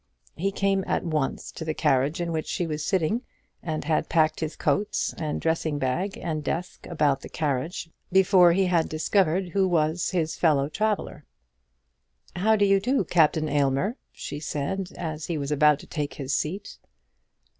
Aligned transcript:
He 0.35 0.51
came 0.51 0.83
at 0.87 1.03
once 1.05 1.51
to 1.51 1.63
the 1.63 1.75
carriage 1.75 2.19
in 2.19 2.31
which 2.31 2.47
she 2.47 2.65
was 2.65 2.83
sitting, 2.83 3.21
and 3.61 3.83
had 3.83 4.09
packed 4.09 4.39
his 4.39 4.55
coats, 4.55 5.13
and 5.15 5.39
dressing 5.39 5.77
bag, 5.77 6.17
and 6.17 6.43
desk 6.43 6.87
about 6.87 7.21
the 7.21 7.29
carriage 7.29 7.87
before 8.11 8.51
he 8.53 8.65
had 8.65 8.89
discovered 8.89 9.49
who 9.49 9.67
was 9.67 10.09
his 10.09 10.35
fellow 10.35 10.69
traveller. 10.69 11.23
"How 12.35 12.55
do 12.55 12.65
you 12.65 12.79
do, 12.79 13.03
Captain 13.03 13.47
Aylmer?" 13.47 13.95
she 14.11 14.39
said, 14.39 14.89
as 14.97 15.27
he 15.27 15.37
was 15.37 15.51
about 15.51 15.77
to 15.81 15.85
take 15.85 16.15
his 16.15 16.33
seat. 16.33 16.79